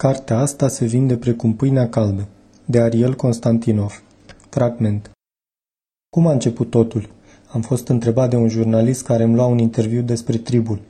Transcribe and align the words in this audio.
Cartea 0.00 0.38
asta 0.38 0.68
se 0.68 0.84
vinde 0.84 1.16
precum 1.16 1.52
pâinea 1.54 1.88
caldă, 1.88 2.26
de 2.64 2.80
Ariel 2.80 3.14
Constantinov. 3.14 4.02
Fragment. 4.48 5.10
Cum 6.10 6.26
a 6.26 6.32
început 6.32 6.70
totul? 6.70 7.08
Am 7.52 7.60
fost 7.60 7.88
întrebat 7.88 8.30
de 8.30 8.36
un 8.36 8.48
jurnalist 8.48 9.02
care 9.02 9.22
îmi 9.22 9.34
lua 9.34 9.46
un 9.46 9.58
interviu 9.58 10.02
despre 10.02 10.36
tribul. 10.36 10.80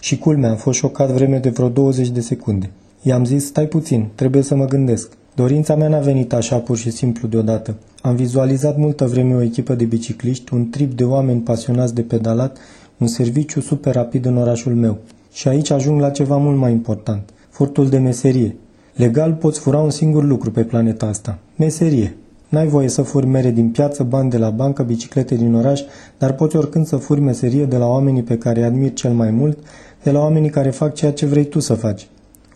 Și 0.00 0.18
culmea, 0.18 0.50
am 0.50 0.56
fost 0.56 0.78
șocat 0.78 1.10
vreme 1.10 1.38
de 1.38 1.48
vreo 1.48 1.68
20 1.68 2.08
de 2.08 2.20
secunde. 2.20 2.70
I-am 3.02 3.24
zis, 3.24 3.46
stai 3.46 3.66
puțin, 3.66 4.08
trebuie 4.14 4.42
să 4.42 4.54
mă 4.54 4.64
gândesc. 4.64 5.12
Dorința 5.34 5.76
mea 5.76 5.88
n-a 5.88 5.98
venit 5.98 6.32
așa 6.32 6.58
pur 6.58 6.76
și 6.76 6.90
simplu 6.90 7.28
deodată. 7.28 7.74
Am 8.02 8.16
vizualizat 8.16 8.76
multă 8.76 9.06
vreme 9.06 9.34
o 9.34 9.42
echipă 9.42 9.74
de 9.74 9.84
bicicliști, 9.84 10.54
un 10.54 10.70
trip 10.70 10.94
de 10.94 11.04
oameni 11.04 11.40
pasionați 11.40 11.94
de 11.94 12.02
pedalat, 12.02 12.58
un 12.98 13.06
serviciu 13.06 13.60
super 13.60 13.94
rapid 13.94 14.24
în 14.24 14.36
orașul 14.36 14.74
meu. 14.74 14.98
Și 15.32 15.48
aici 15.48 15.70
ajung 15.70 16.00
la 16.00 16.10
ceva 16.10 16.36
mult 16.36 16.56
mai 16.56 16.72
important 16.72 17.30
furtul 17.56 17.88
de 17.88 17.98
meserie. 17.98 18.56
Legal 18.94 19.32
poți 19.32 19.60
fura 19.60 19.78
un 19.78 19.90
singur 19.90 20.24
lucru 20.24 20.50
pe 20.50 20.62
planeta 20.64 21.06
asta, 21.06 21.38
meserie. 21.56 22.16
N-ai 22.48 22.66
voie 22.66 22.88
să 22.88 23.02
furi 23.02 23.26
mere 23.26 23.50
din 23.50 23.70
piață, 23.70 24.02
bani 24.02 24.30
de 24.30 24.38
la 24.38 24.50
bancă, 24.50 24.82
biciclete 24.82 25.34
din 25.34 25.54
oraș, 25.54 25.80
dar 26.18 26.32
poți 26.32 26.56
oricând 26.56 26.86
să 26.86 26.96
furi 26.96 27.20
meserie 27.20 27.64
de 27.64 27.76
la 27.76 27.86
oamenii 27.86 28.22
pe 28.22 28.38
care 28.38 28.60
îi 28.60 28.66
admiri 28.66 28.92
cel 28.92 29.12
mai 29.12 29.30
mult, 29.30 29.58
de 30.02 30.10
la 30.10 30.20
oamenii 30.20 30.50
care 30.50 30.70
fac 30.70 30.94
ceea 30.94 31.12
ce 31.12 31.26
vrei 31.26 31.44
tu 31.44 31.60
să 31.60 31.74
faci. 31.74 32.08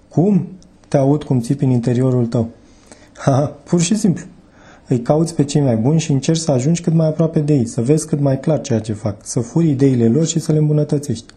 Cum? 0.09 0.49
Te 0.89 0.97
aud 0.97 1.23
cum 1.23 1.41
țipi 1.41 1.65
în 1.65 1.71
interiorul 1.71 2.27
tău. 2.27 2.49
Ha, 3.17 3.57
pur 3.65 3.81
și 3.81 3.97
simplu. 3.97 4.25
Îi 4.89 5.01
cauți 5.01 5.35
pe 5.35 5.45
cei 5.45 5.61
mai 5.61 5.77
buni 5.77 6.01
și 6.01 6.13
încerci 6.13 6.41
să 6.41 6.51
ajungi 6.51 6.81
cât 6.81 6.93
mai 6.93 7.07
aproape 7.07 7.41
de 7.41 7.55
ei, 7.55 7.67
să 7.67 7.83
vezi 7.83 8.07
cât 8.07 8.21
mai 8.21 8.41
clar 8.41 8.61
ceea 8.61 8.81
ce 8.81 8.93
fac, 8.93 9.17
să 9.23 9.41
furi 9.41 9.71
ideile 9.71 10.09
lor 10.09 10.27
și 10.27 10.41
să 10.41 10.53
le 10.53 10.59
îmbunătățești. 10.59 11.33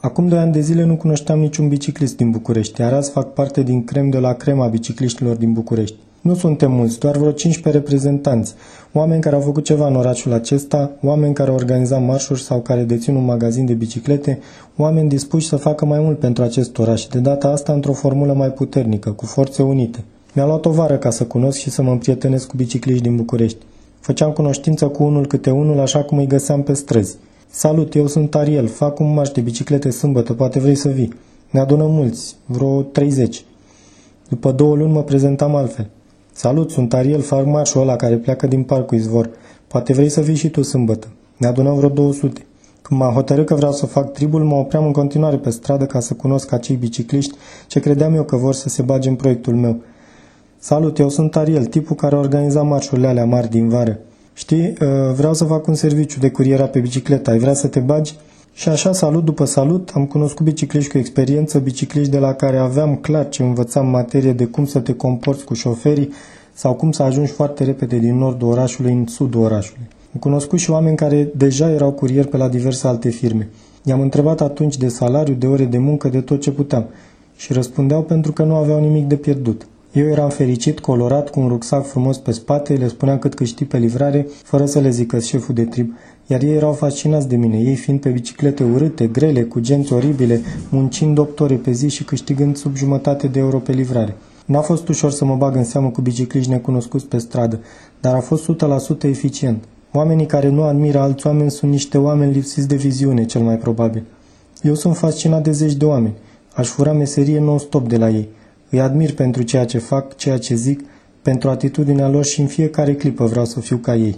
Acum 0.00 0.28
doi 0.28 0.38
ani 0.38 0.52
de 0.52 0.60
zile 0.60 0.84
nu 0.84 0.96
cunoșteam 0.96 1.38
niciun 1.38 1.68
biciclist 1.68 2.16
din 2.16 2.30
București, 2.30 2.80
iar 2.80 2.92
azi 2.92 3.10
fac 3.10 3.32
parte 3.32 3.62
din 3.62 3.84
crem 3.84 4.10
de 4.10 4.18
la 4.18 4.32
crema 4.32 4.66
bicicliștilor 4.66 5.36
din 5.36 5.52
București. 5.52 5.96
Nu 6.20 6.34
suntem 6.34 6.72
mulți, 6.72 6.98
doar 6.98 7.16
vreo 7.16 7.30
15 7.30 7.82
reprezentanți, 7.82 8.54
oameni 8.92 9.20
care 9.20 9.34
au 9.34 9.40
făcut 9.40 9.64
ceva 9.64 9.86
în 9.86 9.96
orașul 9.96 10.32
acesta, 10.32 10.90
oameni 11.02 11.34
care 11.34 11.50
au 11.50 11.56
organizat 11.56 12.02
marșuri 12.04 12.42
sau 12.42 12.60
care 12.60 12.82
dețin 12.82 13.14
un 13.14 13.24
magazin 13.24 13.66
de 13.66 13.72
biciclete, 13.72 14.38
oameni 14.76 15.08
dispuși 15.08 15.48
să 15.48 15.56
facă 15.56 15.84
mai 15.84 16.00
mult 16.00 16.18
pentru 16.18 16.42
acest 16.42 16.78
oraș, 16.78 17.06
de 17.06 17.18
data 17.18 17.48
asta 17.48 17.72
într-o 17.72 17.92
formulă 17.92 18.32
mai 18.32 18.48
puternică, 18.48 19.10
cu 19.10 19.26
forțe 19.26 19.62
unite. 19.62 20.04
Mi-a 20.32 20.46
luat 20.46 20.66
o 20.66 20.70
vară 20.70 20.96
ca 20.96 21.10
să 21.10 21.24
cunosc 21.24 21.58
și 21.58 21.70
să 21.70 21.82
mă 21.82 21.90
împrietenesc 21.90 22.46
cu 22.46 22.56
bicicliști 22.56 23.02
din 23.02 23.16
București. 23.16 23.58
Făceam 24.00 24.30
cunoștință 24.30 24.86
cu 24.86 25.02
unul 25.02 25.26
câte 25.26 25.50
unul 25.50 25.80
așa 25.80 26.02
cum 26.02 26.18
îi 26.18 26.26
găseam 26.26 26.62
pe 26.62 26.72
străzi. 26.72 27.16
Salut, 27.50 27.94
eu 27.94 28.06
sunt 28.06 28.34
Ariel, 28.34 28.66
fac 28.66 28.98
un 28.98 29.14
maș 29.14 29.28
de 29.28 29.40
biciclete 29.40 29.90
sâmbătă, 29.90 30.32
poate 30.32 30.58
vrei 30.58 30.74
să 30.74 30.88
vii. 30.88 31.14
Ne 31.50 31.60
adunăm 31.60 31.90
mulți, 31.90 32.36
vreo 32.46 32.82
30. 32.82 33.44
După 34.28 34.52
două 34.52 34.76
luni 34.76 34.92
mă 34.92 35.02
prezentam 35.02 35.54
altfel. 35.54 35.90
Salut, 36.32 36.70
sunt 36.70 36.94
Ariel, 36.94 37.20
fac 37.20 37.46
marșul 37.46 37.80
ăla 37.80 37.96
care 37.96 38.16
pleacă 38.16 38.46
din 38.46 38.62
parcul 38.62 38.96
Izvor. 38.98 39.30
Poate 39.66 39.92
vrei 39.92 40.08
să 40.08 40.20
vii 40.20 40.34
și 40.34 40.48
tu 40.50 40.62
sâmbătă. 40.62 41.08
Ne 41.36 41.46
adunăm 41.46 41.74
vreo 41.74 41.88
200. 41.88 42.46
Când 42.82 43.00
m-am 43.00 43.12
hotărât 43.12 43.46
că 43.46 43.54
vreau 43.54 43.72
să 43.72 43.86
fac 43.86 44.12
tribul, 44.12 44.44
mă 44.44 44.54
opream 44.54 44.84
în 44.84 44.92
continuare 44.92 45.36
pe 45.36 45.50
stradă 45.50 45.86
ca 45.86 46.00
să 46.00 46.14
cunosc 46.14 46.52
acei 46.52 46.76
bicicliști 46.76 47.34
ce 47.66 47.80
credeam 47.80 48.14
eu 48.14 48.24
că 48.24 48.36
vor 48.36 48.54
să 48.54 48.68
se 48.68 48.82
bage 48.82 49.08
în 49.08 49.14
proiectul 49.14 49.54
meu. 49.54 49.80
Salut, 50.58 50.98
eu 50.98 51.08
sunt 51.08 51.36
Ariel, 51.36 51.64
tipul 51.64 51.96
care 51.96 52.16
organiza 52.16 52.62
marșurile 52.62 53.06
alea 53.06 53.24
mari 53.24 53.50
din 53.50 53.68
vară. 53.68 53.98
Știi, 54.38 54.66
uh, 54.66 55.12
vreau 55.14 55.34
să 55.34 55.44
fac 55.44 55.66
un 55.66 55.74
serviciu 55.74 56.18
de 56.18 56.30
curiera 56.30 56.64
pe 56.64 56.78
bicicletă, 56.78 57.30
ai 57.30 57.38
vrea 57.38 57.54
să 57.54 57.66
te 57.66 57.80
bagi? 57.80 58.14
Și 58.52 58.68
așa, 58.68 58.92
salut 58.92 59.24
după 59.24 59.44
salut, 59.44 59.90
am 59.94 60.06
cunoscut 60.06 60.44
bicicliști 60.44 60.90
cu 60.90 60.98
experiență, 60.98 61.58
bicicliști 61.58 62.10
de 62.10 62.18
la 62.18 62.32
care 62.34 62.58
aveam 62.58 62.96
clar 62.96 63.28
ce 63.28 63.42
învățam 63.42 63.86
materie 63.86 64.32
de 64.32 64.44
cum 64.44 64.66
să 64.66 64.78
te 64.78 64.94
comporți 64.94 65.44
cu 65.44 65.54
șoferii 65.54 66.12
sau 66.52 66.74
cum 66.74 66.92
să 66.92 67.02
ajungi 67.02 67.32
foarte 67.32 67.64
repede 67.64 67.98
din 67.98 68.16
nordul 68.16 68.48
orașului 68.48 68.92
în 68.92 69.06
sudul 69.06 69.42
orașului. 69.42 69.88
Am 70.14 70.20
cunoscut 70.20 70.58
și 70.58 70.70
oameni 70.70 70.96
care 70.96 71.28
deja 71.36 71.70
erau 71.70 71.90
curieri 71.90 72.28
pe 72.28 72.36
la 72.36 72.48
diverse 72.48 72.86
alte 72.86 73.08
firme. 73.08 73.48
I-am 73.84 74.00
întrebat 74.00 74.40
atunci 74.40 74.76
de 74.76 74.88
salariu, 74.88 75.34
de 75.34 75.46
ore 75.46 75.64
de 75.64 75.78
muncă, 75.78 76.08
de 76.08 76.20
tot 76.20 76.40
ce 76.40 76.50
puteam 76.50 76.86
și 77.36 77.52
răspundeau 77.52 78.02
pentru 78.02 78.32
că 78.32 78.42
nu 78.42 78.54
aveau 78.54 78.80
nimic 78.80 79.06
de 79.06 79.16
pierdut. 79.16 79.66
Eu 79.92 80.06
eram 80.06 80.28
fericit, 80.28 80.80
colorat, 80.80 81.30
cu 81.30 81.40
un 81.40 81.48
rucsac 81.48 81.86
frumos 81.86 82.18
pe 82.18 82.30
spate, 82.30 82.74
le 82.74 82.88
spuneam 82.88 83.18
cât 83.18 83.34
câștig 83.34 83.68
pe 83.68 83.78
livrare, 83.78 84.26
fără 84.42 84.66
să 84.66 84.80
le 84.80 84.90
zică 84.90 85.18
șeful 85.18 85.54
de 85.54 85.64
trib, 85.64 85.92
iar 86.26 86.42
ei 86.42 86.54
erau 86.54 86.72
fascinați 86.72 87.28
de 87.28 87.36
mine, 87.36 87.58
ei 87.58 87.74
fiind 87.74 88.00
pe 88.00 88.08
biciclete 88.08 88.64
urâte, 88.64 89.06
grele, 89.06 89.42
cu 89.42 89.60
genți 89.60 89.92
oribile, 89.92 90.40
muncind 90.68 91.18
8 91.18 91.40
ore 91.40 91.54
pe 91.54 91.70
zi 91.70 91.88
și 91.88 92.04
câștigând 92.04 92.56
sub 92.56 92.76
jumătate 92.76 93.26
de 93.26 93.38
euro 93.38 93.58
pe 93.58 93.72
livrare. 93.72 94.16
N-a 94.44 94.60
fost 94.60 94.88
ușor 94.88 95.10
să 95.10 95.24
mă 95.24 95.34
bag 95.34 95.56
în 95.56 95.64
seamă 95.64 95.88
cu 95.88 96.00
bicicliști 96.00 96.50
necunoscuți 96.50 97.06
pe 97.06 97.18
stradă, 97.18 97.60
dar 98.00 98.14
a 98.14 98.20
fost 98.20 98.50
100% 98.98 99.02
eficient. 99.02 99.64
Oamenii 99.92 100.26
care 100.26 100.48
nu 100.48 100.62
admiră 100.62 100.98
alți 100.98 101.26
oameni 101.26 101.50
sunt 101.50 101.70
niște 101.70 101.98
oameni 101.98 102.32
lipsiți 102.32 102.68
de 102.68 102.76
viziune, 102.76 103.24
cel 103.24 103.42
mai 103.42 103.56
probabil. 103.56 104.02
Eu 104.62 104.74
sunt 104.74 104.96
fascinat 104.96 105.42
de 105.42 105.52
zeci 105.52 105.74
de 105.74 105.84
oameni. 105.84 106.14
Aș 106.54 106.68
fura 106.68 106.92
meserie 106.92 107.40
non-stop 107.40 107.88
de 107.88 107.96
la 107.96 108.08
ei. 108.08 108.28
Îi 108.70 108.80
admir 108.80 109.14
pentru 109.14 109.42
ceea 109.42 109.64
ce 109.64 109.78
fac, 109.78 110.16
ceea 110.16 110.38
ce 110.38 110.54
zic, 110.54 110.84
pentru 111.22 111.50
atitudinea 111.50 112.08
lor 112.08 112.24
și 112.24 112.40
în 112.40 112.46
fiecare 112.46 112.94
clipă 112.94 113.24
vreau 113.24 113.44
să 113.44 113.60
fiu 113.60 113.76
ca 113.76 113.96
ei. 113.96 114.16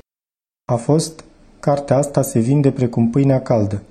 A 0.72 0.76
fost 0.76 1.24
Cartea 1.60 1.96
asta 1.96 2.22
se 2.22 2.38
vinde 2.38 2.70
precum 2.70 3.10
pâinea 3.10 3.40
caldă, 3.40 3.82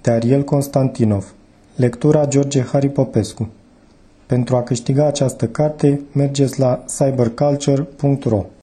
de 0.00 0.10
Ariel 0.10 0.42
Constantinov. 0.42 1.34
Lectura 1.76 2.26
George 2.26 2.62
Hari 2.62 2.88
Popescu. 2.88 3.48
Pentru 4.26 4.56
a 4.56 4.62
câștiga 4.62 5.06
această 5.06 5.48
carte, 5.48 6.00
mergeți 6.12 6.60
la 6.60 6.84
cyberculture.ro. 6.98 8.44